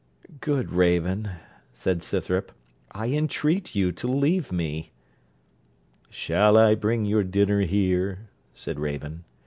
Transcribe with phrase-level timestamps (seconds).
[0.39, 1.29] 'Good Raven,'
[1.73, 2.51] said Scythrop,
[2.89, 4.93] 'I entreat you to leave me.'
[6.09, 9.25] 'Shall I bring your dinner here?' said Raven.